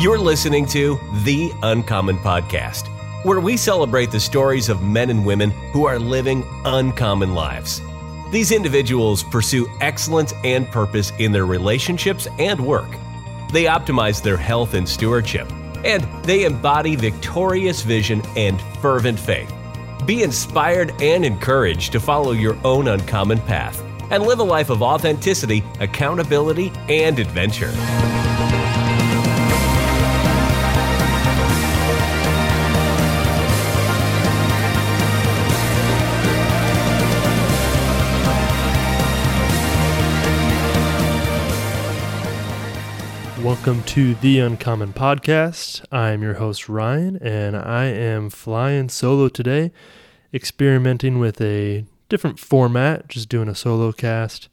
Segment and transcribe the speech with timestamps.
[0.00, 2.86] You're listening to The Uncommon Podcast,
[3.22, 7.82] where we celebrate the stories of men and women who are living uncommon lives.
[8.30, 12.88] These individuals pursue excellence and purpose in their relationships and work.
[13.52, 15.52] They optimize their health and stewardship,
[15.84, 19.52] and they embody victorious vision and fervent faith.
[20.06, 24.80] Be inspired and encouraged to follow your own uncommon path and live a life of
[24.80, 27.74] authenticity, accountability, and adventure.
[43.50, 45.84] Welcome to the Uncommon Podcast.
[45.90, 49.72] I'm your host, Ryan, and I am flying solo today,
[50.32, 54.48] experimenting with a different format, just doing a solo cast.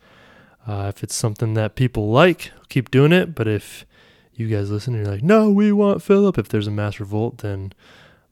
[0.66, 3.36] Uh, if it's something that people like, keep doing it.
[3.36, 3.86] But if
[4.34, 7.38] you guys listen and you're like, no, we want Philip, if there's a mass revolt,
[7.38, 7.73] then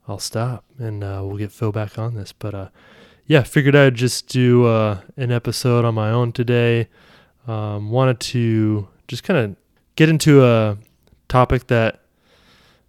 [0.07, 2.33] I'll stop and uh, we'll get Phil back on this.
[2.33, 2.69] But uh,
[3.27, 6.87] yeah, figured I'd just do uh, an episode on my own today.
[7.45, 9.55] Um, wanted to just kind of
[9.95, 10.77] get into a
[11.27, 12.01] topic that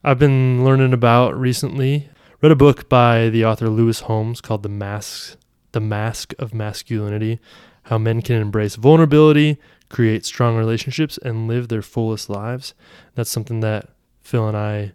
[0.02, 2.08] I've been learning about recently.
[2.42, 5.36] Read a book by the author Lewis Howes called The Mask
[5.72, 7.40] The Mask of Masculinity:
[7.84, 12.74] How Men Can Embrace Vulnerability, Create Strong Relationships and Live Their Fullest Lives.
[13.14, 13.88] That's something that
[14.22, 14.92] Phil and I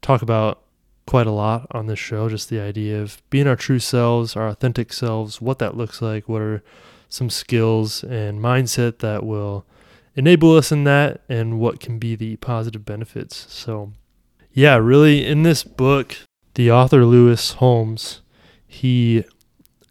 [0.00, 0.62] talk about
[1.06, 4.48] quite a lot on this show, just the idea of being our true selves, our
[4.48, 6.62] authentic selves, what that looks like, what are
[7.08, 9.66] some skills and mindset that will
[10.14, 13.46] enable us in that and what can be the positive benefits.
[13.52, 13.92] So,
[14.52, 16.16] yeah, really in this book,
[16.54, 18.20] the author Lewis Howes,
[18.66, 19.24] he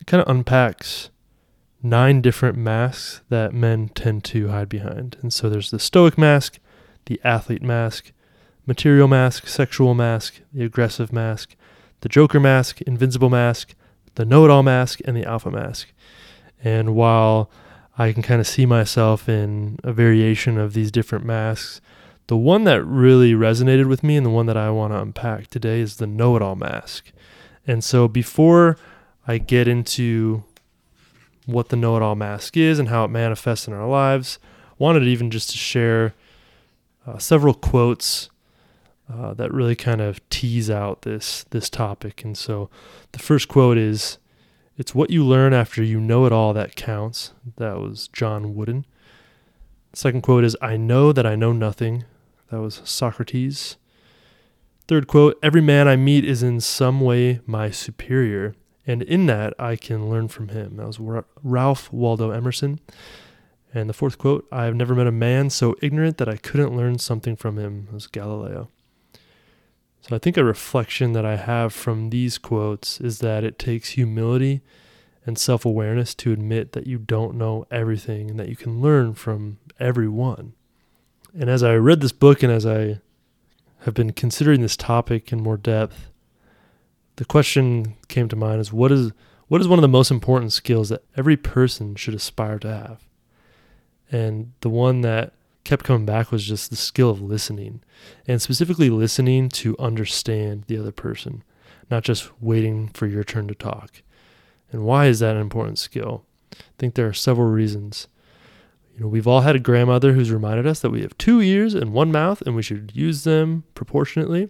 [0.05, 1.09] kind of unpacks
[1.83, 5.17] nine different masks that men tend to hide behind.
[5.21, 6.59] And so there's the stoic mask,
[7.05, 8.11] the athlete mask,
[8.65, 11.55] material mask, sexual mask, the aggressive mask,
[12.01, 13.73] the joker mask, invincible mask,
[14.15, 15.91] the know it all mask, and the alpha mask.
[16.63, 17.49] And while
[18.01, 21.81] I can kind of see myself in a variation of these different masks.
[22.25, 25.47] The one that really resonated with me and the one that I want to unpack
[25.47, 27.11] today is the know it all mask.
[27.67, 28.75] And so before
[29.27, 30.43] I get into
[31.45, 34.39] what the know it all mask is and how it manifests in our lives,
[34.79, 36.15] wanted even just to share
[37.05, 38.31] uh, several quotes
[39.13, 42.23] uh, that really kind of tease out this this topic.
[42.23, 42.67] And so
[43.11, 44.17] the first quote is
[44.81, 47.33] it's what you learn after you know it all that counts.
[47.57, 48.87] That was John Wooden.
[49.93, 52.03] Second quote is I know that I know nothing.
[52.49, 53.77] That was Socrates.
[54.87, 58.55] Third quote Every man I meet is in some way my superior,
[58.87, 60.77] and in that I can learn from him.
[60.77, 60.99] That was
[61.43, 62.79] Ralph Waldo Emerson.
[63.75, 66.75] And the fourth quote I have never met a man so ignorant that I couldn't
[66.75, 67.85] learn something from him.
[67.85, 68.71] That was Galileo.
[70.01, 73.89] So I think a reflection that I have from these quotes is that it takes
[73.89, 74.61] humility
[75.25, 79.13] and self awareness to admit that you don't know everything and that you can learn
[79.13, 80.53] from everyone.
[81.39, 82.99] And as I read this book and as I
[83.81, 86.09] have been considering this topic in more depth,
[87.17, 89.11] the question came to mind is what is
[89.47, 93.07] what is one of the most important skills that every person should aspire to have?
[94.11, 95.33] And the one that
[95.63, 97.81] kept coming back was just the skill of listening
[98.27, 101.43] and specifically listening to understand the other person,
[101.89, 104.01] not just waiting for your turn to talk.
[104.71, 106.25] And why is that an important skill?
[106.53, 108.07] I think there are several reasons.
[108.93, 111.73] You know, we've all had a grandmother who's reminded us that we have two ears
[111.73, 114.49] and one mouth and we should use them proportionately.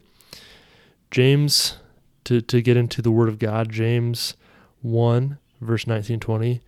[1.10, 1.78] James,
[2.24, 4.36] to, to get into the Word of God, James
[4.82, 6.62] 1, verse 19 20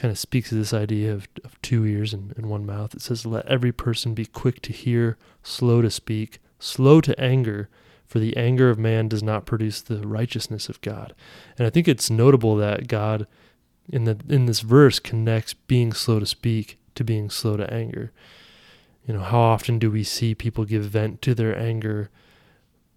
[0.00, 2.94] kind of speaks to this idea of, of two ears and, and one mouth.
[2.94, 7.68] It says, Let every person be quick to hear, slow to speak, slow to anger,
[8.06, 11.14] for the anger of man does not produce the righteousness of God.
[11.58, 13.26] And I think it's notable that God
[13.90, 18.10] in the in this verse connects being slow to speak to being slow to anger.
[19.06, 22.08] You know, how often do we see people give vent to their anger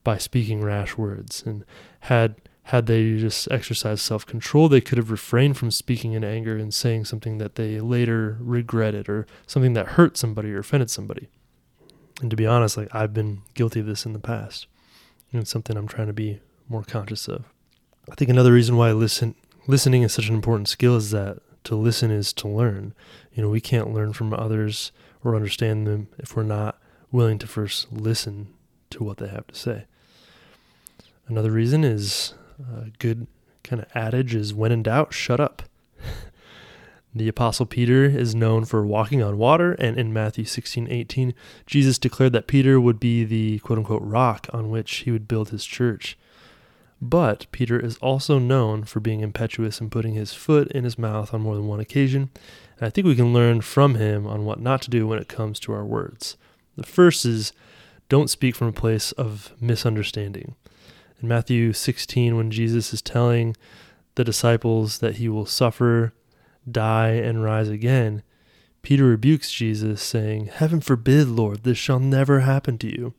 [0.06, 1.44] by speaking rash words?
[1.46, 1.66] And
[2.02, 2.36] had
[2.68, 6.74] had they just exercised self control, they could have refrained from speaking in anger and
[6.74, 11.30] saying something that they later regretted or something that hurt somebody or offended somebody.
[12.21, 14.68] And to be honest, like I've been guilty of this in the past.
[15.31, 16.39] And it's something I'm trying to be
[16.69, 17.51] more conscious of.
[18.10, 19.36] I think another reason why listen
[19.68, 22.94] listening is such an important skill is that to listen is to learn.
[23.33, 24.92] You know, we can't learn from others
[25.24, 26.80] or understand them if we're not
[27.12, 28.54] willing to first listen
[28.89, 29.86] to what they have to say.
[31.27, 32.33] Another reason is
[32.71, 33.27] a good
[33.63, 35.63] kind of adage is when in doubt, shut up.
[37.15, 41.36] The apostle Peter is known for walking on water, and in Matthew 16, 18,
[41.68, 45.50] Jesus declared that Peter would be the quote unquote rock on which he would build
[45.50, 46.18] his church.
[47.00, 51.36] But Peter is also known for being impetuous and putting his foot in his mouth
[51.36, 52.31] on more than one occasion,
[52.80, 55.27] and I think we can learn from him on what not to do when it
[55.27, 56.36] comes to our words.
[56.77, 57.54] The first is
[58.10, 60.56] don't speak from a place of misunderstanding.
[61.24, 63.56] In Matthew 16, when Jesus is telling
[64.16, 66.14] the disciples that he will suffer
[66.70, 68.24] die, and rise again,
[68.81, 73.14] Peter rebukes Jesus, saying, Heaven forbid, Lord, this shall never happen to you.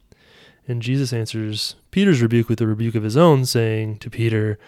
[0.68, 4.58] And Jesus answers Peter's rebuke with a rebuke of his own, saying to Peter,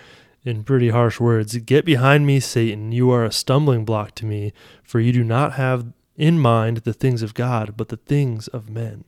[0.43, 2.91] in pretty harsh words, Get behind me, Satan.
[2.91, 6.95] You are a stumbling block to me, for you do not have in mind the
[6.95, 9.05] things of God, but the things of men.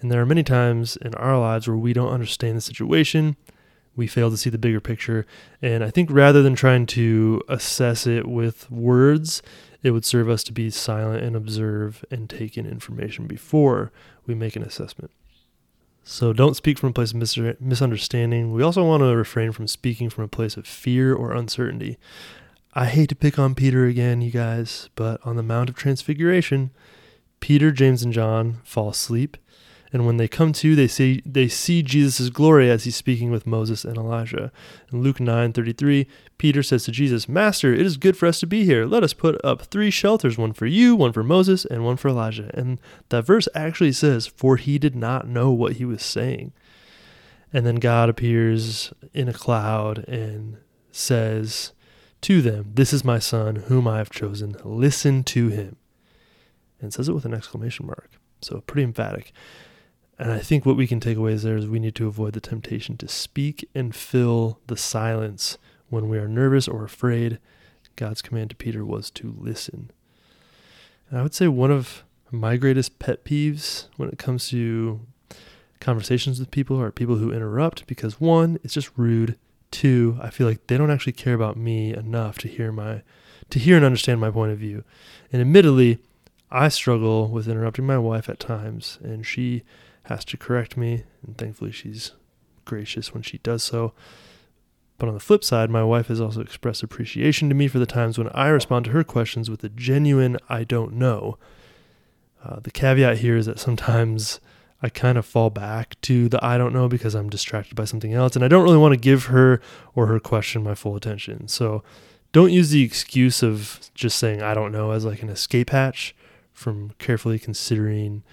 [0.00, 3.36] And there are many times in our lives where we don't understand the situation
[3.96, 5.26] we fail to see the bigger picture.
[5.60, 9.42] And I think rather than trying to assess it with words,
[9.82, 13.92] it would serve us to be silent and observe and take in information before
[14.26, 15.10] we make an assessment.
[16.02, 18.52] So don't speak from a place of misunderstanding.
[18.52, 21.98] We also want to refrain from speaking from a place of fear or uncertainty.
[22.72, 26.70] I hate to pick on Peter again, you guys, but on the Mount of Transfiguration,
[27.40, 29.36] Peter, James, and John fall asleep
[29.92, 33.46] and when they come to, they see they see Jesus' glory as he's speaking with
[33.46, 34.52] Moses and Elijah.
[34.92, 36.06] In Luke 9:33,
[36.38, 38.86] Peter says to Jesus, "Master, it is good for us to be here.
[38.86, 42.08] Let us put up three shelters, one for you, one for Moses, and one for
[42.08, 46.52] Elijah." And that verse actually says, "For he did not know what he was saying."
[47.52, 50.58] And then God appears in a cloud and
[50.92, 51.72] says
[52.20, 54.54] to them, "This is my son whom I have chosen.
[54.64, 55.76] Listen to him."
[56.80, 58.10] And says it with an exclamation mark.
[58.40, 59.32] So pretty emphatic.
[60.20, 62.34] And I think what we can take away is there is we need to avoid
[62.34, 65.56] the temptation to speak and fill the silence
[65.88, 67.38] when we are nervous or afraid.
[67.96, 69.90] God's command to Peter was to listen.
[71.08, 75.00] And I would say one of my greatest pet peeves when it comes to
[75.80, 79.38] conversations with people are people who interrupt because one, it's just rude.
[79.70, 83.00] Two, I feel like they don't actually care about me enough to hear my
[83.48, 84.84] to hear and understand my point of view.
[85.32, 85.98] And admittedly,
[86.50, 89.62] I struggle with interrupting my wife at times, and she
[90.10, 92.10] has to correct me, and thankfully she's
[92.64, 93.94] gracious when she does so.
[94.98, 97.86] But on the flip side, my wife has also expressed appreciation to me for the
[97.86, 101.38] times when I respond to her questions with a genuine I don't know.
[102.44, 104.40] Uh, the caveat here is that sometimes
[104.82, 108.12] I kind of fall back to the I don't know because I'm distracted by something
[108.12, 109.60] else, and I don't really want to give her
[109.94, 111.46] or her question my full attention.
[111.46, 111.84] So
[112.32, 116.16] don't use the excuse of just saying I don't know as like an escape hatch
[116.52, 118.24] from carefully considering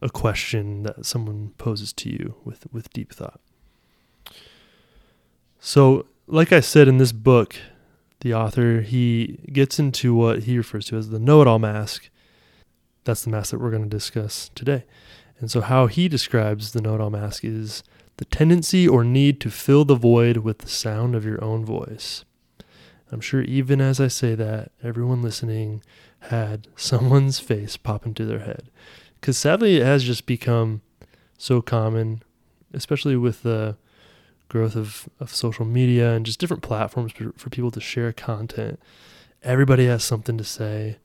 [0.00, 3.40] a question that someone poses to you with, with deep thought.
[5.60, 7.56] So, like I said in this book,
[8.20, 12.08] the author he gets into what he refers to as the know-it-all mask.
[13.04, 14.84] That's the mask that we're going to discuss today.
[15.38, 17.82] And so how he describes the know-it-all mask is
[18.16, 22.24] the tendency or need to fill the void with the sound of your own voice.
[23.12, 25.82] I'm sure even as I say that, everyone listening
[26.20, 28.70] had someone's face pop into their head
[29.24, 30.82] because sadly it has just become
[31.38, 32.22] so common,
[32.74, 33.74] especially with the
[34.48, 38.78] growth of, of social media and just different platforms for, for people to share content.
[39.42, 40.98] Everybody has something to say.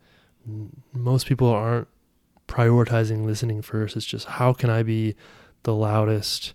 [0.92, 1.88] Most people aren't
[2.50, 3.96] prioritizing listening first.
[3.96, 5.16] It's just how can I be
[5.64, 6.54] the loudest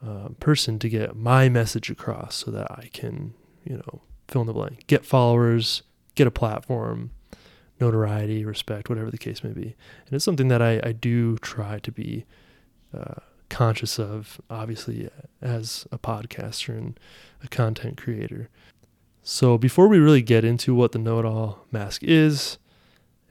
[0.00, 3.34] uh, person to get my message across so that I can,
[3.64, 5.82] you know, fill in the blank, get followers,
[6.14, 7.10] get a platform,
[7.80, 9.74] notoriety, respect, whatever the case may be.
[10.06, 12.24] And it's something that I, I do try to be
[12.96, 13.14] uh,
[13.48, 15.10] conscious of, obviously,
[15.42, 16.98] as a podcaster and
[17.42, 18.48] a content creator.
[19.22, 22.58] So before we really get into what the know it all mask is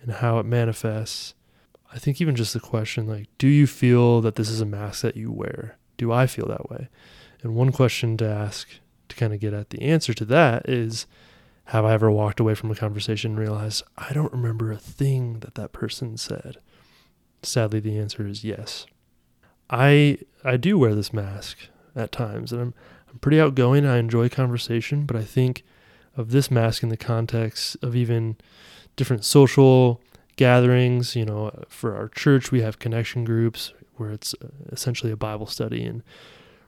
[0.01, 1.35] and how it manifests,
[1.93, 5.03] I think even just the question like, do you feel that this is a mask
[5.03, 5.77] that you wear?
[5.97, 6.89] Do I feel that way?
[7.43, 8.67] And one question to ask
[9.09, 11.05] to kind of get at the answer to that is,
[11.67, 15.39] have I ever walked away from a conversation and realized I don't remember a thing
[15.39, 16.58] that that person said?
[17.41, 18.86] Sadly, the answer is yes.
[19.70, 21.58] I I do wear this mask
[21.96, 22.74] at times, and I'm
[23.10, 23.86] I'm pretty outgoing.
[23.86, 25.63] I enjoy conversation, but I think
[26.17, 28.38] of this mask in the context of even
[28.96, 30.01] different social
[30.36, 31.15] gatherings.
[31.15, 35.48] You know, for our church, we have connection groups where it's uh, essentially a Bible
[35.48, 36.03] study, and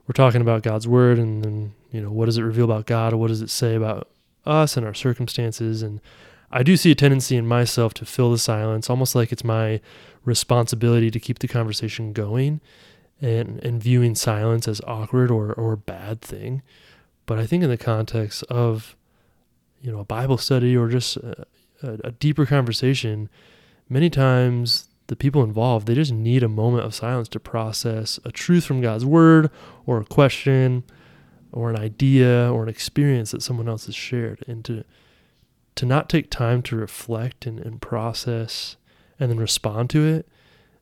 [0.07, 3.13] we're talking about God's word, and then you know, what does it reveal about God,
[3.13, 4.09] or what does it say about
[4.45, 5.81] us and our circumstances.
[5.81, 6.01] And
[6.51, 9.81] I do see a tendency in myself to fill the silence, almost like it's my
[10.23, 12.61] responsibility to keep the conversation going
[13.21, 16.61] and, and viewing silence as awkward or, or bad thing.
[17.25, 18.95] But I think in the context of,
[19.81, 21.45] you know, a Bible study or just a,
[21.81, 23.29] a, a deeper conversation,
[23.89, 28.31] many times the people involved they just need a moment of silence to process a
[28.31, 29.51] truth from God's word
[29.85, 30.83] or a question
[31.55, 34.83] or an idea or an experience that someone else has shared and to
[35.73, 38.77] to not take time to reflect and, and process
[39.19, 40.25] and then respond to it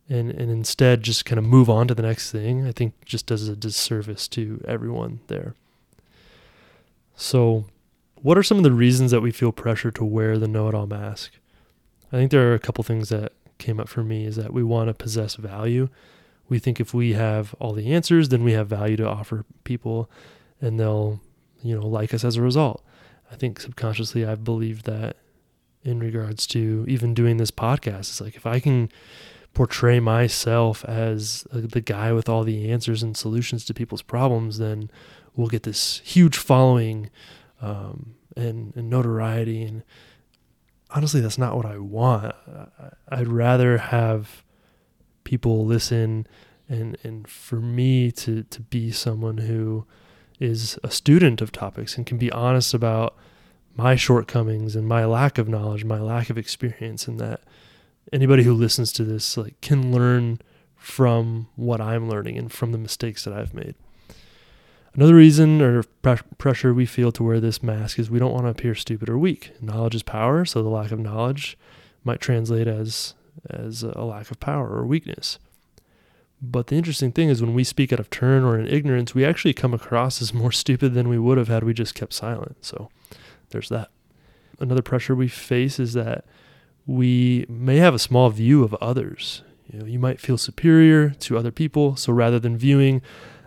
[0.10, 3.26] and, and instead just kind of move on to the next thing, I think just
[3.26, 5.56] does a disservice to everyone there.
[7.16, 7.66] So,
[8.22, 10.76] what are some of the reasons that we feel pressure to wear the know it
[10.76, 11.34] all mask?
[12.12, 14.64] I think there are a couple things that came up for me is that we
[14.64, 15.90] want to possess value.
[16.50, 20.10] We think if we have all the answers, then we have value to offer people
[20.64, 21.20] and they'll,
[21.62, 22.84] you know, like us as a result.
[23.32, 25.18] I think subconsciously I've believed that
[25.84, 28.00] in regards to even doing this podcast.
[28.00, 28.90] It's like if I can
[29.54, 34.90] portray myself as the guy with all the answers and solutions to people's problems, then
[35.36, 37.10] we'll get this huge following
[37.62, 39.64] um, and, and notoriety.
[39.64, 39.84] And
[40.90, 42.34] honestly, that's not what I want.
[43.10, 44.44] I'd rather have
[45.24, 46.28] people listen
[46.70, 49.86] and and for me to to be someone who
[50.40, 53.16] is a student of topics and can be honest about
[53.76, 57.42] my shortcomings and my lack of knowledge, my lack of experience, and that
[58.12, 60.40] anybody who listens to this like can learn
[60.76, 63.76] from what I'm learning and from the mistakes that I've made.
[64.94, 65.84] Another reason or
[66.38, 69.18] pressure we feel to wear this mask is we don't want to appear stupid or
[69.18, 69.52] weak.
[69.60, 71.58] Knowledge is power, so the lack of knowledge
[72.04, 73.16] might translate as
[73.50, 75.40] as a lack of power or weakness.
[76.46, 79.24] But the interesting thing is when we speak out of turn or in ignorance, we
[79.24, 82.58] actually come across as more stupid than we would have had we just kept silent.
[82.62, 82.90] So
[83.50, 83.90] there's that.
[84.60, 86.26] Another pressure we face is that
[86.86, 89.42] we may have a small view of others.
[89.72, 93.02] You know, you might feel superior to other people, so rather than viewing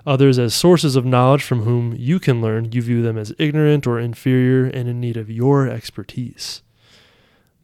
[0.06, 3.86] others as sources of knowledge from whom you can learn, you view them as ignorant
[3.86, 6.62] or inferior and in need of your expertise.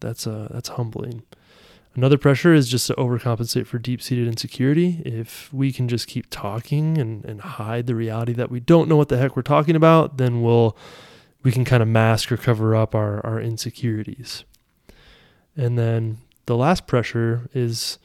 [0.00, 1.22] That's uh, that's humbling.
[1.94, 5.02] Another pressure is just to overcompensate for deep seated insecurity.
[5.04, 8.96] If we can just keep talking and, and hide the reality that we don't know
[8.96, 10.76] what the heck we're talking about, then we'll
[11.42, 14.44] we can kind of mask or cover up our, our insecurities.
[15.56, 17.99] And then the last pressure is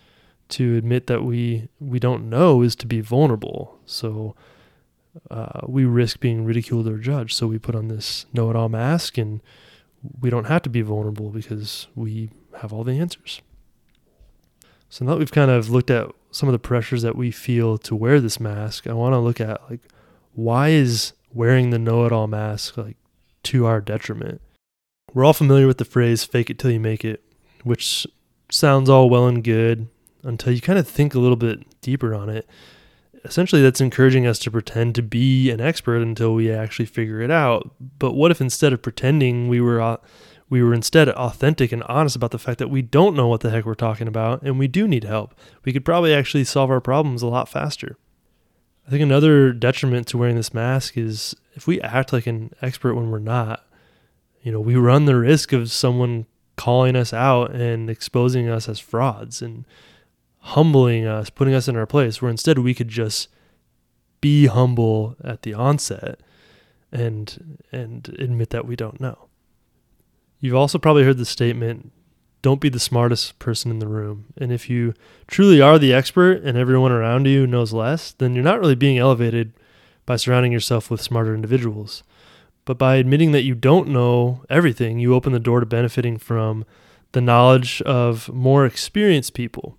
[0.50, 3.80] to admit that we we don't know is to be vulnerable.
[3.86, 4.36] So
[5.32, 7.36] uh, we risk being ridiculed or judged.
[7.36, 9.42] So we put on this know-it-all mask, and
[10.20, 13.42] we don't have to be vulnerable because we have all the answers.
[14.90, 17.78] So now that we've kind of looked at some of the pressures that we feel
[17.80, 19.82] to wear this mask, I want to look at like
[20.34, 22.98] why is wearing the know-it-all mask like
[23.44, 24.42] to our detriment?
[25.14, 27.24] We're all familiar with the phrase "fake it till you make it,"
[27.64, 28.06] which
[28.50, 29.88] sounds all well and good
[30.24, 32.48] until you kind of think a little bit deeper on it.
[33.24, 37.32] Essentially, that's encouraging us to pretend to be an expert until we actually figure it
[37.32, 37.72] out.
[38.00, 39.98] But what if instead of pretending, we were
[40.50, 43.50] we were instead authentic and honest about the fact that we don't know what the
[43.50, 45.36] heck we're talking about and we do need help?
[45.66, 47.98] We could probably actually solve our problems a lot faster.
[48.88, 52.96] I think another detriment to wearing this mask is if we act like an expert
[52.96, 53.66] when we're not,
[54.42, 56.26] you know, we run the risk of someone
[56.56, 59.66] calling us out and exposing us as frauds and
[60.40, 63.28] humbling us, putting us in our place, where instead we could just
[64.22, 66.20] be humble at the onset
[66.92, 69.27] and and admit that we don't know.
[70.40, 71.92] You've also probably heard the statement
[72.42, 74.26] don't be the smartest person in the room.
[74.38, 74.94] And if you
[75.28, 78.98] truly are the expert and everyone around you knows less, then you're not really being
[78.98, 79.54] elevated
[80.06, 82.04] by surrounding yourself with smarter individuals.
[82.64, 86.66] But by admitting that you don't know everything, you open the door to benefiting from
[87.14, 89.78] the knowledge of more experienced people.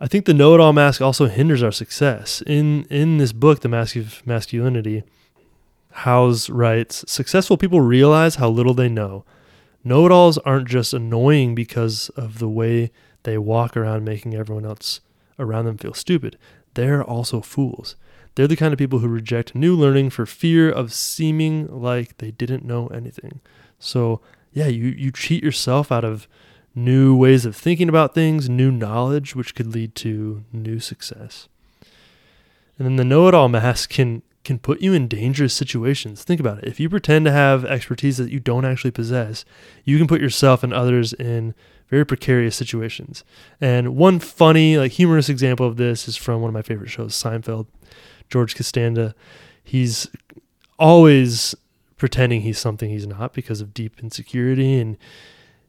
[0.00, 2.42] I think the know it all mask also hinders our success.
[2.46, 5.02] In in this book, The Mask of Masculinity,
[5.90, 9.24] Howes writes, successful people realize how little they know
[9.82, 12.90] Know it alls aren't just annoying because of the way
[13.22, 15.00] they walk around making everyone else
[15.38, 16.36] around them feel stupid.
[16.74, 17.96] They're also fools.
[18.34, 22.30] They're the kind of people who reject new learning for fear of seeming like they
[22.30, 23.40] didn't know anything.
[23.78, 24.20] So,
[24.52, 26.28] yeah, you, you cheat yourself out of
[26.74, 31.48] new ways of thinking about things, new knowledge, which could lead to new success.
[32.78, 36.24] And then the know it all mask can can put you in dangerous situations.
[36.24, 36.64] Think about it.
[36.64, 39.44] If you pretend to have expertise that you don't actually possess,
[39.84, 41.54] you can put yourself and others in
[41.88, 43.24] very precarious situations.
[43.60, 47.14] And one funny, like humorous example of this is from one of my favorite shows,
[47.14, 47.66] Seinfeld.
[48.30, 49.14] George Costanza,
[49.62, 50.08] he's
[50.78, 51.54] always
[51.96, 54.96] pretending he's something he's not because of deep insecurity and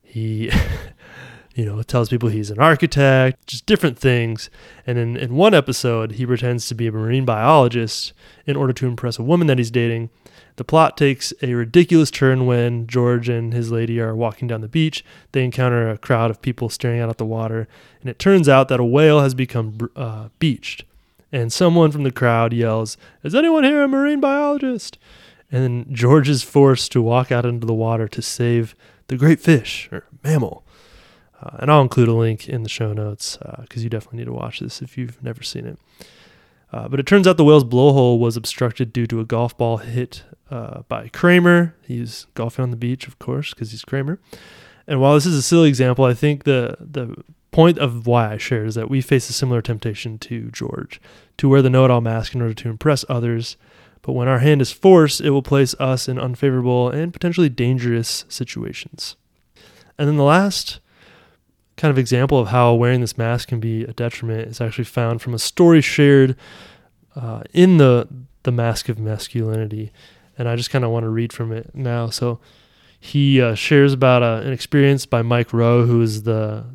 [0.01, 0.50] he
[1.55, 4.50] you know, tells people he's an architect, just different things.
[4.88, 8.13] And in, in one episode, he pretends to be a marine biologist
[8.46, 10.10] in order to impress a woman that he's dating.
[10.55, 14.67] The plot takes a ridiculous turn when George and his lady are walking down the
[14.67, 15.03] beach.
[15.31, 17.67] They encounter a crowd of people staring out at the water,
[18.01, 20.84] and it turns out that a whale has become uh, beached.
[21.31, 24.98] And someone from the crowd yells, Is anyone here a marine biologist?
[25.51, 28.75] And then George is forced to walk out into the water to save
[29.08, 30.65] the great fish or mammal.
[31.41, 34.25] Uh, and I'll include a link in the show notes because uh, you definitely need
[34.25, 35.79] to watch this if you've never seen it.
[36.71, 39.77] Uh, but it turns out the whale's blowhole was obstructed due to a golf ball
[39.77, 41.75] hit uh, by Kramer.
[41.86, 44.19] He's golfing on the beach, of course, because he's Kramer.
[44.88, 47.15] And while this is a silly example, I think the the
[47.51, 51.01] point of why I shared is that we face a similar temptation to George
[51.38, 53.57] to wear the know-it-all mask in order to impress others.
[54.01, 58.25] But when our hand is forced, it will place us in unfavorable and potentially dangerous
[58.29, 59.17] situations.
[59.98, 60.79] And then the last
[61.81, 65.19] kind of example of how wearing this mask can be a detriment is actually found
[65.19, 66.35] from a story shared
[67.15, 68.07] uh, in the
[68.43, 69.91] the Mask of Masculinity,
[70.38, 72.09] and I just kind of want to read from it now.
[72.09, 72.39] So
[73.00, 76.65] he uh, shares about uh, an experience by Mike Rowe, who is the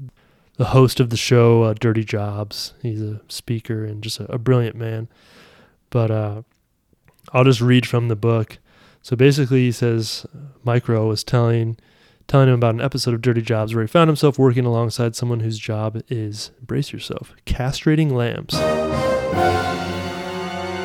[0.56, 2.74] the host of the show uh, Dirty Jobs.
[2.82, 5.08] He's a speaker and just a, a brilliant man.
[5.90, 6.42] But uh,
[7.32, 8.58] I'll just read from the book.
[9.02, 10.26] So basically, he says
[10.64, 11.76] Mike Rowe was telling
[12.26, 15.40] telling him about an episode of Dirty Jobs where he found himself working alongside someone
[15.40, 18.54] whose job is, brace yourself, castrating lambs.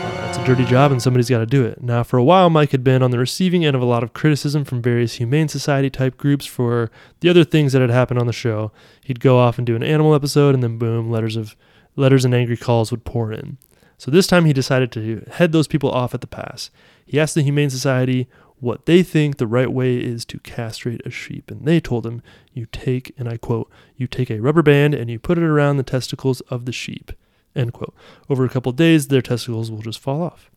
[0.03, 1.81] Uh, it's a dirty job and somebody's got to do it.
[1.81, 4.13] Now, for a while, Mike had been on the receiving end of a lot of
[4.13, 8.27] criticism from various Humane Society type groups for the other things that had happened on
[8.27, 8.71] the show.
[9.03, 11.55] He'd go off and do an animal episode, and then boom, letters of
[11.95, 13.57] letters and angry calls would pour in.
[13.97, 16.71] So this time he decided to head those people off at the pass.
[17.05, 18.27] He asked the Humane Society
[18.61, 21.51] what they think the right way is to castrate a sheep.
[21.51, 22.21] And they told him,
[22.53, 25.77] You take, and I quote, you take a rubber band and you put it around
[25.77, 27.11] the testicles of the sheep.
[27.55, 27.93] End quote.
[28.29, 30.49] Over a couple days, their testicles will just fall off.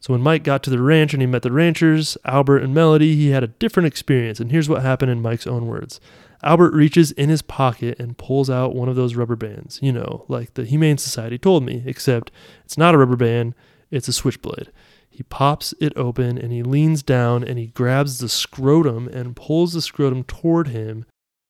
[0.00, 3.14] So when Mike got to the ranch and he met the ranchers, Albert and Melody,
[3.14, 4.40] he had a different experience.
[4.40, 6.00] And here's what happened in Mike's own words.
[6.42, 10.24] Albert reaches in his pocket and pulls out one of those rubber bands, you know,
[10.28, 12.30] like the Humane Society told me, except
[12.64, 13.54] it's not a rubber band,
[13.90, 14.70] it's a switchblade.
[15.18, 19.72] He pops it open and he leans down and he grabs the scrotum and pulls
[19.72, 21.06] the scrotum toward him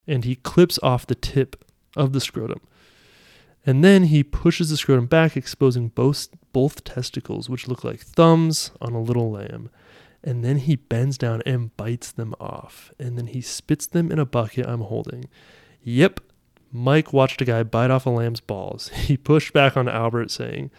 [0.06, 2.62] and he clips off the tip of the scrotum.
[3.66, 8.70] And then he pushes the scrotum back, exposing both, both testicles, which look like thumbs
[8.80, 9.68] on a little lamb.
[10.24, 12.90] And then he bends down and bites them off.
[12.98, 15.28] And then he spits them in a bucket I'm holding.
[15.82, 16.20] Yep,
[16.72, 18.88] Mike watched a guy bite off a lamb's balls.
[18.94, 20.70] He pushed back on Albert, saying,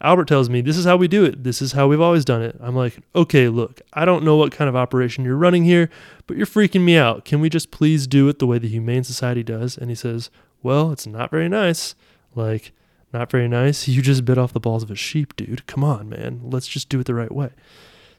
[0.00, 1.44] Albert tells me, This is how we do it.
[1.44, 2.56] This is how we've always done it.
[2.60, 5.90] I'm like, Okay, look, I don't know what kind of operation you're running here,
[6.26, 7.24] but you're freaking me out.
[7.24, 9.76] Can we just please do it the way the Humane Society does?
[9.76, 10.30] And he says,
[10.62, 11.94] Well, it's not very nice.
[12.34, 12.72] Like,
[13.12, 13.88] not very nice.
[13.88, 15.66] You just bit off the balls of a sheep, dude.
[15.66, 16.40] Come on, man.
[16.44, 17.50] Let's just do it the right way.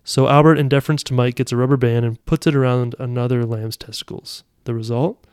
[0.03, 3.45] So Albert, in deference to Mike, gets a rubber band and puts it around another
[3.45, 4.43] lamb's testicles.
[4.65, 5.25] The result?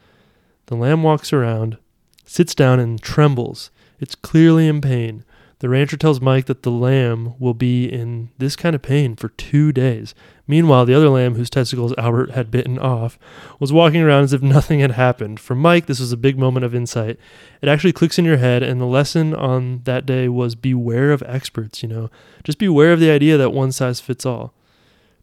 [0.67, 1.79] The lamb walks around,
[2.25, 3.71] sits down, and trembles.
[3.99, 5.25] It's clearly in pain.
[5.61, 9.31] The rancher tells Mike that the lamb will be in this kind of pain for
[9.31, 10.15] two days.
[10.47, 13.19] Meanwhile, the other lamb, whose testicles Albert had bitten off,
[13.59, 15.41] was walking around as if nothing had happened.
[15.41, 17.19] For Mike, this was a big moment of insight.
[17.61, 21.25] It actually clicks in your head, and the lesson on that day was beware of
[21.27, 22.09] experts, you know.
[22.45, 24.55] Just beware of the idea that one size fits all.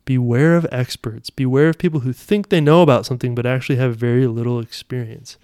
[0.04, 1.30] Beware of experts.
[1.30, 5.38] Beware of people who think they know about something but actually have very little experience.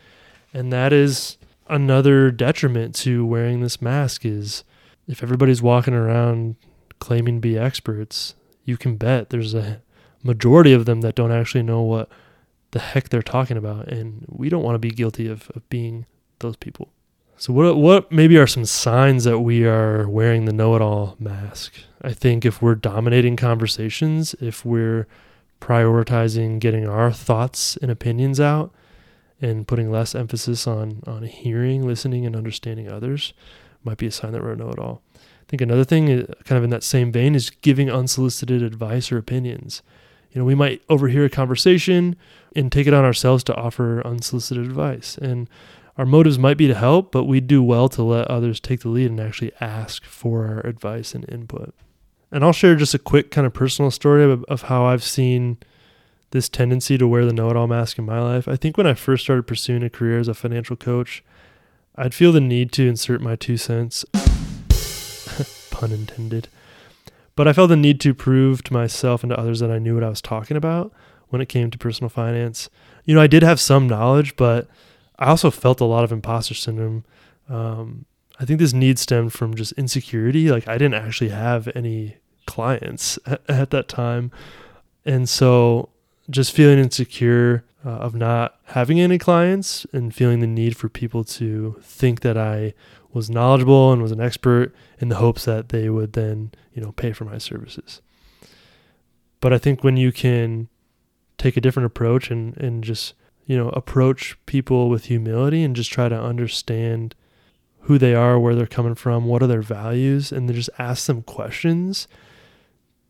[0.54, 1.38] And that is
[1.70, 4.66] another detriment to wearing this mask is
[5.08, 6.56] if everybody's walking around
[7.00, 9.82] claiming to be experts, you can bet there's a
[10.24, 12.10] majority of them that don't actually know what
[12.72, 13.88] the heck they're talking about.
[13.88, 16.06] And we don't want to be guilty of, of being
[16.40, 16.90] those people.
[17.38, 21.74] So what what maybe are some signs that we are wearing the know-it-all mask?
[22.04, 25.08] I think if we're dominating conversations, if we're
[25.60, 28.72] prioritizing getting our thoughts and opinions out
[29.42, 33.34] and putting less emphasis on on hearing, listening and understanding others,
[33.84, 35.02] might be a sign that we're a know it all.
[35.16, 39.12] I think another thing, uh, kind of in that same vein, is giving unsolicited advice
[39.12, 39.82] or opinions.
[40.32, 42.16] You know, we might overhear a conversation
[42.56, 45.18] and take it on ourselves to offer unsolicited advice.
[45.18, 45.50] And
[45.98, 48.90] our motives might be to help, but we do well to let others take the
[48.90, 51.74] lead and actually ask for our advice and input.
[52.32, 55.58] And I'll share just a quick kind of personal story of, of how I've seen
[56.32, 58.48] this tendency to wear the know it all mask in my life.
[58.48, 61.24] I think when I first started pursuing a career as a financial coach,
[61.96, 64.06] I'd feel the need to insert my two cents,
[65.72, 66.48] pun intended.
[67.36, 69.96] But I felt the need to prove to myself and to others that I knew
[69.96, 70.92] what I was talking about
[71.30, 72.70] when it came to personal finance.
[73.06, 74.68] You know, I did have some knowledge, but
[75.18, 77.06] I also felt a lot of imposter syndrome.
[77.48, 78.06] Um,
[78.40, 80.50] I think this need stemmed from just insecurity.
[80.50, 84.32] Like I didn't actually have any clients at, at that time.
[85.06, 85.90] And so
[86.32, 91.24] just feeling insecure uh, of not having any clients and feeling the need for people
[91.24, 92.74] to think that I
[93.14, 96.94] was knowledgeable and was an expert in the hopes that they would then, you know,
[96.94, 98.02] pay for my services.
[99.42, 100.70] But I think when you can
[101.38, 103.14] take a different approach and, and just,
[103.46, 107.16] you know, approach people with humility and just try to understand
[107.82, 111.08] who they are, where they're coming from, what are their values, and then just ask
[111.08, 112.08] them questions,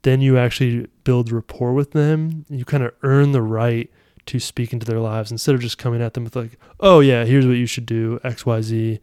[0.03, 2.45] then you actually build rapport with them.
[2.49, 3.89] You kind of earn the right
[4.27, 7.25] to speak into their lives instead of just coming at them with like, "Oh yeah,
[7.25, 8.99] here's what you should do, XYZ,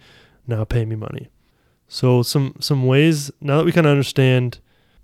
[0.46, 1.28] now pay me money."
[1.88, 4.60] So some some ways now that we kind of understand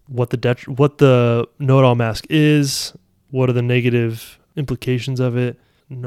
[0.06, 2.92] what the det- what the know-it-all mask is,
[3.30, 5.58] what are the negative implications of it,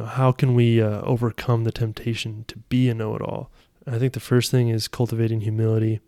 [0.06, 3.52] how can we uh, overcome the temptation to be a know-it-all?
[3.86, 6.00] I think the first thing is cultivating humility.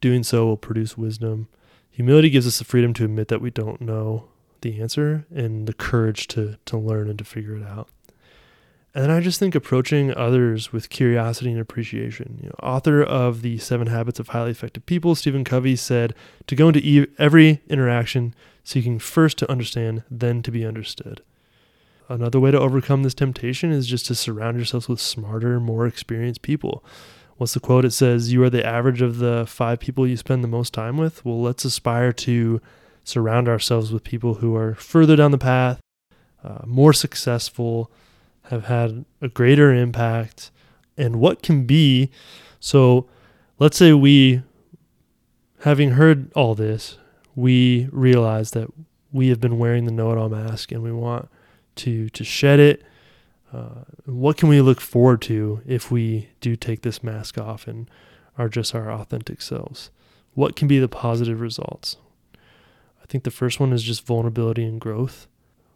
[0.00, 1.48] Doing so will produce wisdom.
[1.90, 4.28] Humility gives us the freedom to admit that we don't know
[4.62, 7.88] the answer and the courage to to learn and to figure it out.
[8.94, 12.40] And then I just think approaching others with curiosity and appreciation.
[12.42, 16.12] You know, author of the Seven Habits of Highly Effective People, Stephen Covey said
[16.48, 21.22] to go into every interaction seeking first to understand, then to be understood.
[22.08, 26.42] Another way to overcome this temptation is just to surround yourselves with smarter, more experienced
[26.42, 26.82] people.
[27.40, 27.86] What's the quote?
[27.86, 30.98] It says, You are the average of the five people you spend the most time
[30.98, 31.24] with.
[31.24, 32.60] Well, let's aspire to
[33.02, 35.80] surround ourselves with people who are further down the path,
[36.44, 37.90] uh, more successful,
[38.50, 40.50] have had a greater impact,
[40.98, 42.10] and what can be.
[42.60, 43.06] So
[43.58, 44.42] let's say we,
[45.60, 46.98] having heard all this,
[47.34, 48.68] we realize that
[49.12, 51.30] we have been wearing the know it all mask and we want
[51.76, 52.82] to, to shed it.
[53.52, 57.90] Uh, what can we look forward to if we do take this mask off and
[58.38, 59.90] are just our authentic selves?
[60.34, 61.96] What can be the positive results?
[63.02, 65.26] I think the first one is just vulnerability and growth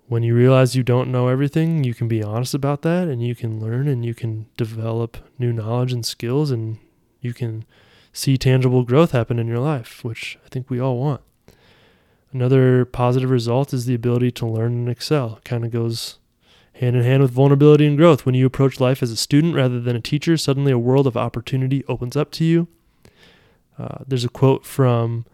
[0.07, 3.35] when you realize you don't know everything, you can be honest about that and you
[3.35, 6.79] can learn and you can develop new knowledge and skills and
[7.21, 7.65] you can
[8.13, 11.23] see tangible growth happen in your life, which I think we all want.
[12.33, 15.41] Another positive result is the ability to learn and excel.
[15.45, 16.19] Kind of goes
[16.75, 18.27] hand in hand with vulnerability and growth.
[18.27, 21.17] When you approach life as a student rather than a teacher, suddenly a world of
[21.17, 22.69] opportunity opens up to you.
[23.79, 25.25] Uh, there's a quote from,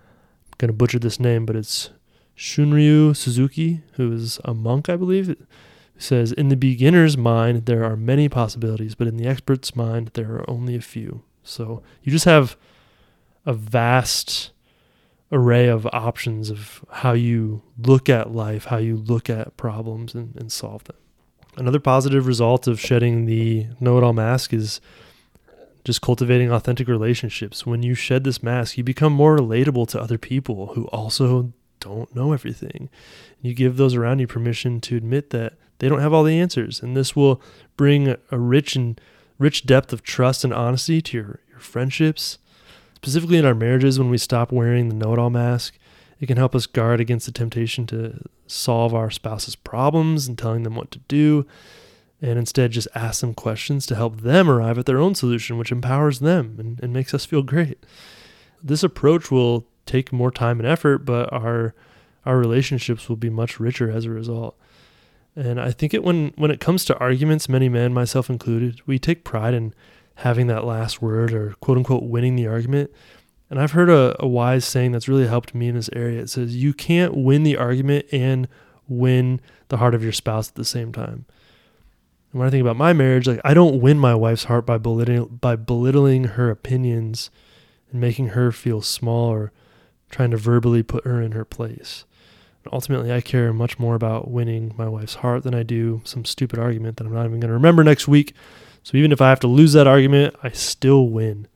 [0.47, 1.91] I'm going to butcher this name, but it's
[2.37, 5.35] Shunryu Suzuki, who is a monk, I believe,
[5.99, 10.33] says In the beginner's mind, there are many possibilities, but in the expert's mind, there
[10.37, 11.23] are only a few.
[11.43, 12.57] So you just have
[13.47, 14.53] a vast
[15.33, 20.35] array of options of how you look at life, how you look at problems and,
[20.37, 20.97] and solve them.
[21.57, 24.81] Another positive result of shedding the know it all mask is
[25.85, 27.67] just cultivating authentic relationships.
[27.67, 32.15] When you shed this mask, you become more relatable to other people who also don't
[32.15, 32.89] know everything.
[33.41, 36.83] You give those around you permission to admit that they don't have all the answers,
[36.83, 37.41] and this will
[37.77, 39.01] bring a rich and
[39.39, 42.39] rich depth of trust and honesty to your, your friendships.
[42.97, 45.79] Specifically in our marriages, when we stop wearing the know-it-all mask,
[46.21, 50.63] it can help us guard against the temptation to solve our spouse's problems and telling
[50.63, 51.47] them what to do,
[52.21, 55.73] and instead just ask them questions to help them arrive at their own solution, which
[55.73, 57.85] empowers them and, and makes us feel great.
[58.63, 61.75] This approach will take more time and effort, but our
[62.27, 64.55] our relationships will be much richer as a result.
[65.35, 68.99] And I think it when when it comes to arguments, many men, myself included, we
[68.99, 69.73] take pride in
[70.17, 72.91] having that last word or quote unquote winning the argument.
[73.51, 76.21] And I've heard a, a wise saying that's really helped me in this area.
[76.21, 78.47] It says you can't win the argument and
[78.89, 81.27] win the heart of your spouse at the same time.
[82.33, 84.79] And when I think about my marriage, like I don't win my wife's heart by
[84.79, 87.31] belittling by belittling her opinions
[87.91, 89.53] and making her feel small or
[90.11, 92.05] trying to verbally put her in her place.
[92.65, 96.25] And ultimately, I care much more about winning my wife's heart than I do some
[96.25, 98.35] stupid argument that I'm not even going to remember next week.
[98.83, 101.49] So even if I have to lose that argument, I still win.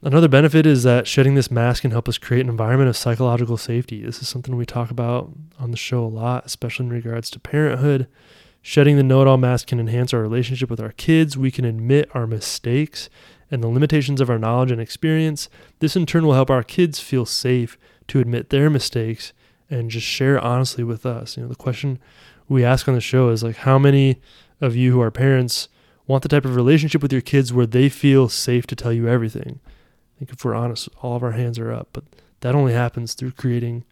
[0.00, 3.56] Another benefit is that shedding this mask can help us create an environment of psychological
[3.56, 4.00] safety.
[4.00, 7.40] This is something we talk about on the show a lot, especially in regards to
[7.40, 8.06] parenthood.
[8.62, 11.36] Shedding the know it all mask can enhance our relationship with our kids.
[11.36, 13.10] We can admit our mistakes
[13.50, 15.48] and the limitations of our knowledge and experience.
[15.80, 19.32] This in turn will help our kids feel safe to admit their mistakes
[19.68, 21.36] and just share honestly with us.
[21.36, 21.98] You know, the question
[22.48, 24.20] we ask on the show is like how many
[24.60, 25.68] of you who are parents
[26.06, 29.08] want the type of relationship with your kids where they feel safe to tell you
[29.08, 29.58] everything?
[30.18, 32.02] I think if we're honest, all of our hands are up, but
[32.40, 33.84] that only happens through creating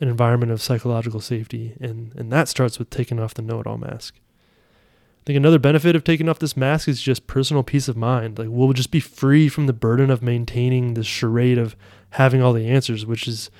[0.00, 4.14] an environment of psychological safety and and that starts with taking off the know-it-all mask.
[4.16, 8.38] I think another benefit of taking off this mask is just personal peace of mind.
[8.38, 11.74] Like we'll just be free from the burden of maintaining this charade of
[12.10, 13.50] having all the answers, which is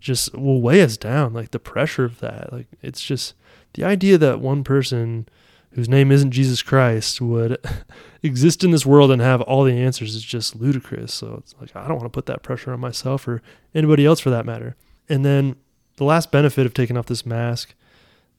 [0.00, 1.34] just will weigh us down.
[1.34, 2.52] Like the pressure of that.
[2.52, 3.34] Like it's just
[3.74, 5.28] the idea that one person
[5.72, 7.58] whose name isn't Jesus Christ would
[8.22, 11.12] exist in this world and have all the answers is just ludicrous.
[11.14, 13.42] So it's like I don't want to put that pressure on myself or
[13.74, 14.76] anybody else for that matter.
[15.08, 15.56] And then
[15.96, 17.74] the last benefit of taking off this mask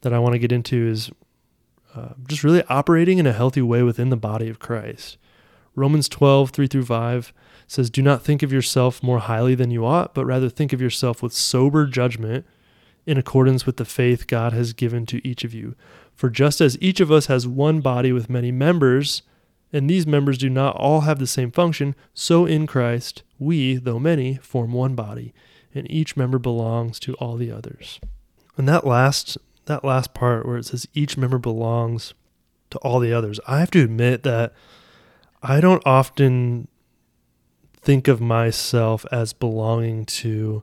[0.02, 1.12] that I want to get into is
[1.96, 5.18] uh, just really operating in a healthy way within the body of Christ.
[5.76, 7.34] Romans 12, 3 through 5
[7.68, 10.82] says, Do not think of yourself more highly than you ought, but rather think of
[10.82, 12.46] yourself with sober judgment
[13.10, 15.74] in accordance with the faith God has given to each of you.
[16.14, 19.24] For just as each of us has one body with many members,
[19.74, 23.98] and these members do not all have the same function, so in Christ we, though
[23.98, 25.34] many, form one body,
[25.74, 28.00] and each member belongs to all the others.
[28.58, 32.14] And that last that last part where it says each member belongs
[32.70, 34.54] to all the others, I have to admit that
[35.42, 36.68] I don't often
[37.82, 40.62] think of myself as belonging to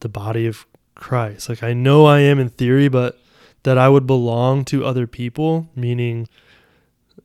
[0.00, 0.66] the body of
[1.00, 1.48] Christ.
[1.48, 3.18] Like I know I am in theory, but
[3.62, 6.28] that I would belong to other people, meaning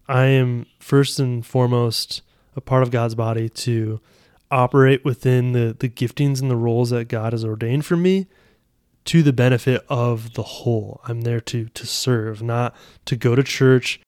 [0.08, 2.22] I am first and foremost
[2.56, 4.00] a part of God's body to
[4.52, 8.28] operate within the, the giftings and the roles that God has ordained for me
[9.06, 11.02] to the benefit of the whole.
[11.06, 14.00] I'm there to to serve, not to go to church,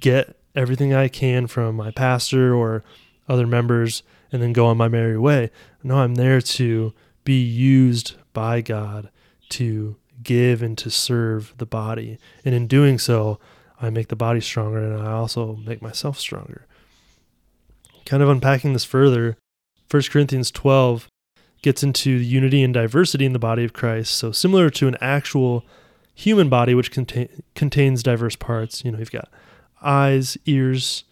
[0.00, 2.82] get everything I can from my pastor or
[3.28, 4.02] other members
[4.32, 5.50] and then go on my merry way.
[5.82, 6.92] No, I'm there to
[7.24, 9.10] be used by God
[9.48, 12.18] to give and to serve the body.
[12.44, 13.40] And in doing so,
[13.82, 16.64] I make the body stronger and I also make myself stronger.
[18.06, 19.36] Kind of unpacking this further,
[19.90, 21.08] 1 Corinthians 12
[21.62, 24.14] gets into unity and diversity in the body of Christ.
[24.14, 25.64] So, similar to an actual
[26.14, 29.28] human body, which contain, contains diverse parts, you know, you've got
[29.82, 31.02] eyes, ears,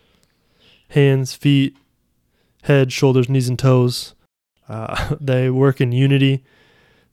[0.90, 1.76] hands, feet,
[2.62, 4.14] head, shoulders, knees, and toes.
[4.68, 6.44] Uh, they work in unity.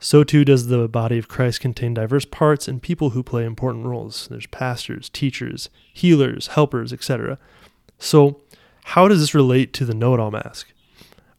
[0.04, 3.86] So too does the body of Christ contain diverse parts and people who play important
[3.86, 4.28] roles.
[4.28, 7.40] There's pastors, teachers, healers, helpers, etc.
[8.00, 8.42] So,
[8.84, 10.74] how does this relate to the know-it-all mask?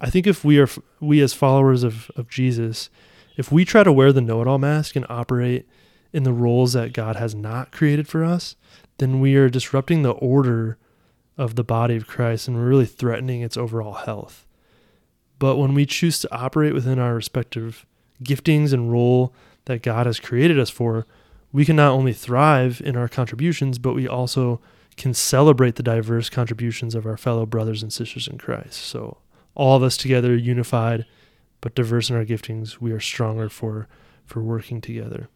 [0.00, 2.88] I think if we are we as followers of, of Jesus,
[3.36, 5.68] if we try to wear the know-it-all mask and operate
[6.14, 8.56] in the roles that God has not created for us,
[8.96, 10.78] then we are disrupting the order
[11.36, 14.46] of the body of Christ and we're really threatening its overall health.
[15.38, 17.84] But when we choose to operate within our respective
[18.22, 21.06] giftings and role that God has created us for,
[21.52, 24.60] we can not only thrive in our contributions, but we also
[24.96, 28.74] can celebrate the diverse contributions of our fellow brothers and sisters in Christ.
[28.74, 29.18] So,
[29.54, 31.06] all of us together, unified,
[31.60, 33.88] but diverse in our giftings, we are stronger for,
[34.26, 35.28] for working together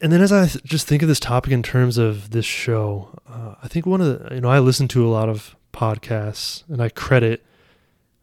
[0.00, 3.18] and then as I th- just think of this topic in terms of this show,
[3.28, 6.68] uh, I think one of the, you know, I listen to a lot of podcasts
[6.68, 7.44] and I credit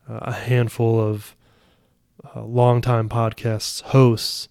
[0.07, 1.36] uh, a handful of
[2.36, 4.47] uh, longtime podcasts hosts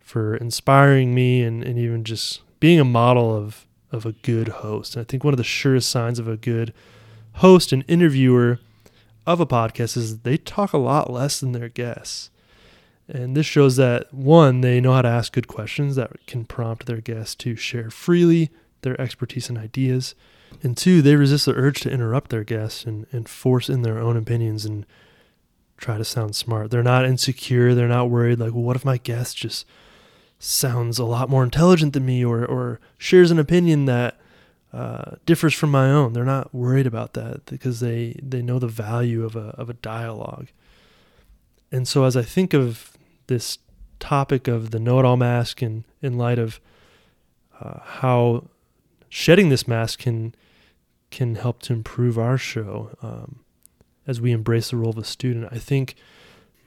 [0.00, 4.96] for inspiring me and, and even just being a model of, of a good host.
[4.96, 6.72] And I think one of the surest signs of a good
[7.34, 8.60] host and interviewer
[9.26, 12.30] of a podcast is they talk a lot less than their guests.
[13.08, 16.86] And this shows that one, they know how to ask good questions that can prompt
[16.86, 18.50] their guests to share freely
[18.82, 20.14] their expertise and ideas.
[20.62, 23.98] And two, they resist the urge to interrupt their guests and, and force in their
[23.98, 24.86] own opinions and
[25.76, 26.70] try to sound smart.
[26.70, 27.74] They're not insecure.
[27.74, 29.66] They're not worried, like, well, what if my guest just
[30.38, 34.18] sounds a lot more intelligent than me or, or shares an opinion that
[34.72, 36.12] uh, differs from my own?
[36.12, 39.74] They're not worried about that because they, they know the value of a, of a
[39.74, 40.48] dialogue.
[41.72, 43.58] And so as I think of this
[43.98, 46.60] topic of the know-it-all mask and in light of
[47.60, 48.48] uh, how
[49.08, 50.34] shedding this mask can
[51.10, 53.40] can help to improve our show um,
[54.06, 55.48] as we embrace the role of a student.
[55.50, 55.94] I think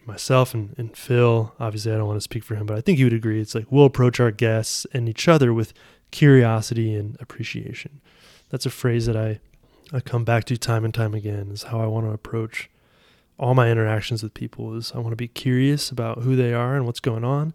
[0.06, 2.98] myself and, and Phil, obviously I don't want to speak for him, but I think
[2.98, 3.40] he would agree.
[3.40, 5.74] It's like we'll approach our guests and each other with
[6.12, 8.02] curiosity and appreciation.
[8.50, 9.40] That's a phrase that I,
[9.94, 12.70] I come back to time and time again is how I want to approach
[13.38, 16.76] all my interactions with people is I want to be curious about who they are
[16.76, 17.54] and what's going on.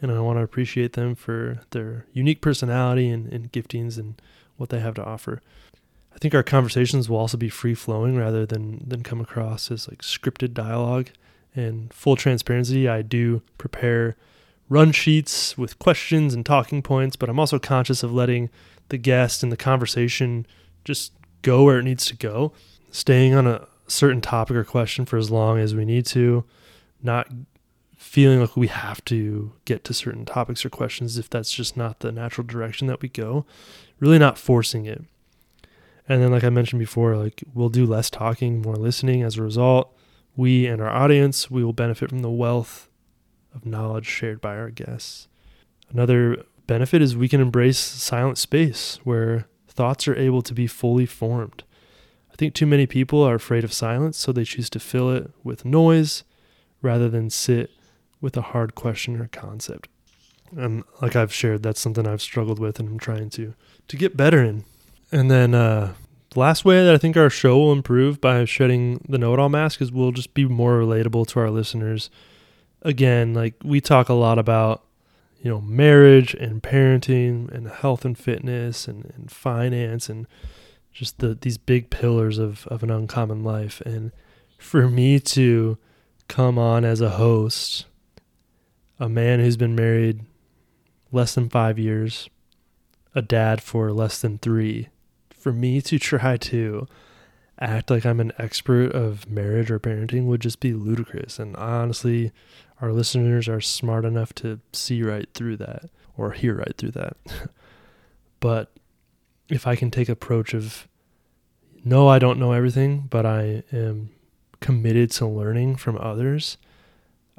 [0.00, 4.20] And I want to appreciate them for their unique personality and, and giftings and
[4.56, 5.40] what they have to offer.
[6.16, 9.86] I think our conversations will also be free flowing rather than, than come across as
[9.86, 11.10] like scripted dialogue.
[11.54, 14.16] And full transparency, I do prepare
[14.70, 18.48] run sheets with questions and talking points, but I'm also conscious of letting
[18.88, 20.46] the guest and the conversation
[20.84, 22.52] just go where it needs to go.
[22.90, 26.44] Staying on a, certain topic or question for as long as we need to,
[27.02, 27.28] not
[27.96, 32.00] feeling like we have to get to certain topics or questions if that's just not
[32.00, 33.44] the natural direction that we go,
[34.00, 35.04] really not forcing it.
[36.08, 39.22] And then, like I mentioned before, like we'll do less talking, more listening.
[39.22, 39.96] As a result,
[40.36, 42.88] we and our audience, we will benefit from the wealth
[43.54, 45.28] of knowledge shared by our guests.
[45.90, 51.06] Another benefit is we can embrace silent space where thoughts are able to be fully
[51.06, 51.64] formed.
[52.32, 55.30] I think too many people are afraid of silence, so they choose to fill it
[55.42, 56.22] with noise
[56.82, 57.70] rather than sit
[58.20, 59.88] with a hard question or concept.
[60.56, 63.54] And like I've shared, that's something I've struggled with and I'm trying to
[63.88, 64.64] to get better in.
[65.12, 65.94] And then uh
[66.30, 69.80] the last way that I think our show will improve by shedding the know-it-all mask
[69.80, 72.10] is we'll just be more relatable to our listeners.
[72.82, 74.84] Again, like we talk a lot about
[75.40, 80.26] you know marriage and parenting and health and fitness and, and finance and
[80.92, 83.80] just the these big pillars of, of an uncommon life.
[83.86, 84.12] And
[84.58, 85.78] for me to
[86.28, 87.86] come on as a host,
[88.98, 90.20] a man who's been married
[91.12, 92.28] less than five years,
[93.14, 94.88] a dad for less than three,
[95.46, 96.88] for me to try to
[97.60, 101.38] act like I'm an expert of marriage or parenting would just be ludicrous.
[101.38, 102.32] And honestly,
[102.80, 107.16] our listeners are smart enough to see right through that or hear right through that.
[108.40, 108.72] but
[109.48, 110.88] if I can take approach of
[111.84, 114.10] no, I don't know everything, but I am
[114.58, 116.58] committed to learning from others,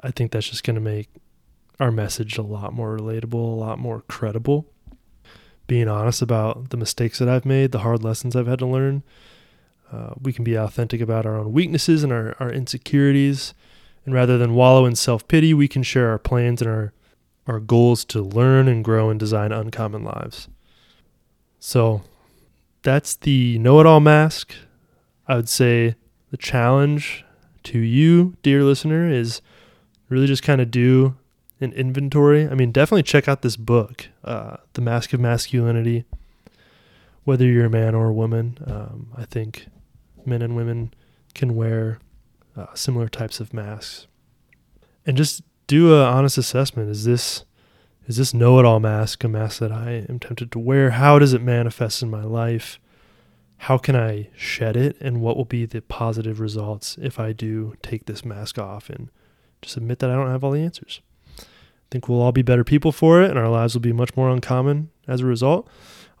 [0.00, 1.10] I think that's just going to make
[1.78, 4.64] our message a lot more relatable, a lot more credible.
[5.68, 9.04] Being honest about the mistakes that I've made, the hard lessons I've had to learn.
[9.92, 13.54] Uh, we can be authentic about our own weaknesses and our, our insecurities.
[14.04, 16.92] And rather than wallow in self pity, we can share our plans and our,
[17.46, 20.48] our goals to learn and grow and design uncommon lives.
[21.60, 22.02] So
[22.82, 24.54] that's the know it all mask.
[25.26, 25.94] I would say
[26.30, 27.24] the challenge
[27.64, 29.42] to you, dear listener, is
[30.08, 31.16] really just kind of do
[31.60, 32.48] an inventory.
[32.48, 36.04] I mean, definitely check out this book, uh, The Mask of Masculinity.
[37.24, 39.66] Whether you're a man or a woman, um, I think
[40.24, 40.94] men and women
[41.34, 41.98] can wear
[42.56, 44.06] uh, similar types of masks.
[45.04, 46.90] And just do an honest assessment.
[46.90, 47.44] Is this
[48.06, 50.92] is this know-it-all mask a mask that I am tempted to wear?
[50.92, 52.80] How does it manifest in my life?
[53.58, 54.96] How can I shed it?
[55.00, 59.10] And what will be the positive results if I do take this mask off and
[59.60, 61.02] just admit that I don't have all the answers?
[61.88, 64.14] I think we'll all be better people for it, and our lives will be much
[64.14, 65.66] more uncommon as a result.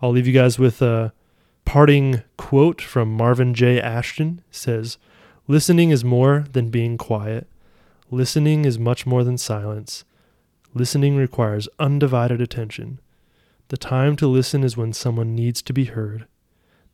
[0.00, 1.12] I'll leave you guys with a
[1.66, 3.78] parting quote from Marvin J.
[3.78, 4.40] Ashton.
[4.50, 4.96] Says,
[5.46, 7.46] "Listening is more than being quiet.
[8.10, 10.06] Listening is much more than silence.
[10.72, 13.00] Listening requires undivided attention.
[13.68, 16.26] The time to listen is when someone needs to be heard.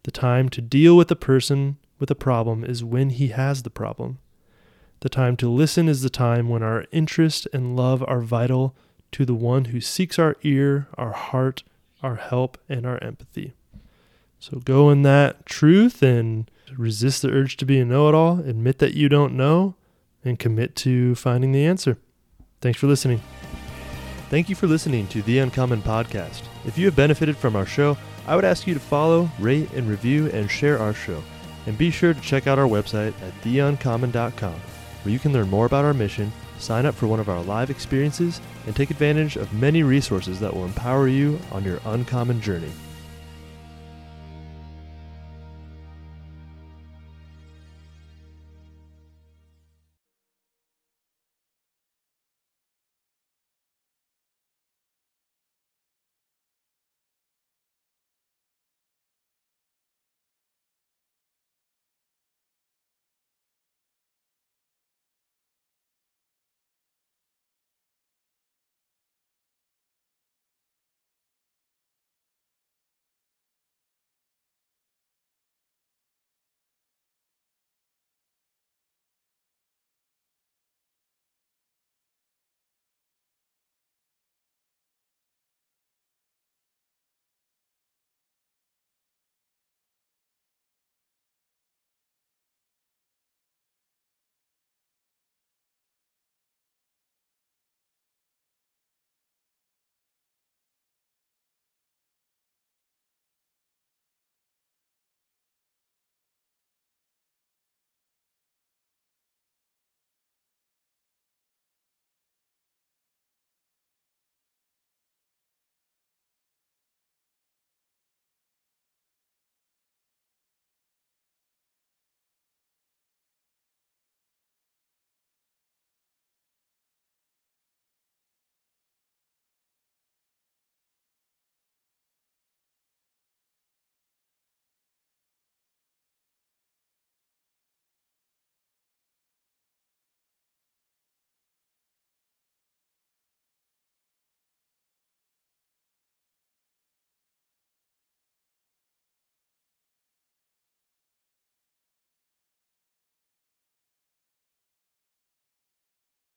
[0.03, 3.71] The time to deal with a person with a problem is when he has the
[3.71, 4.19] problem.
[5.05, 8.75] The time to listen is the time when our interest and love are vital
[9.13, 11.63] to the one who seeks our ear, our heart,
[12.03, 13.53] our help, and our empathy.
[14.39, 18.39] So go in that truth and resist the urge to be a know it all,
[18.39, 19.75] admit that you don't know,
[20.25, 21.99] and commit to finding the answer.
[22.63, 23.21] Thanks for listening.
[24.31, 26.45] Thank you for listening to the Uncommon Podcast.
[26.65, 29.87] If you have benefited from our show, I would ask you to follow, rate, and
[29.87, 31.23] review and share our show.
[31.67, 34.55] And be sure to check out our website at theeuncommon.com,
[35.05, 37.71] where you can learn more about our mission, sign up for one of our live
[37.71, 42.73] experiences, and take advantage of many resources that will empower you on your uncommon journey.